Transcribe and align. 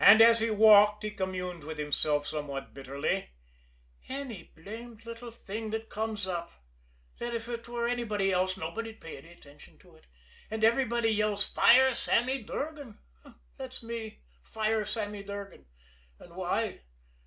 And 0.00 0.22
as 0.22 0.40
he 0.40 0.48
walked 0.50 1.02
he 1.02 1.10
communed 1.10 1.62
with 1.62 1.76
himself 1.76 2.26
somewhat 2.26 2.72
bitterly: 2.72 3.32
"Any 4.08 4.44
blamed 4.56 5.04
little 5.04 5.30
thing 5.30 5.68
that 5.72 5.90
comes 5.90 6.26
up, 6.26 6.50
that, 7.18 7.34
if 7.34 7.44
'twere 7.48 7.86
anybody 7.86 8.32
else, 8.32 8.56
nobody'd 8.56 8.98
pay 8.98 9.18
any 9.18 9.28
attention 9.30 9.78
to 9.80 9.94
it, 9.96 10.06
and 10.50 10.64
everybody 10.64 11.10
yells 11.10 11.44
'fire 11.44 11.94
Sammy 11.94 12.42
Durgan.' 12.42 12.98
That's 13.58 13.82
me 13.82 14.20
'fire 14.42 14.86
Sammy 14.86 15.22
Durgan.' 15.22 15.66
And 16.18 16.34
why? 16.34 16.80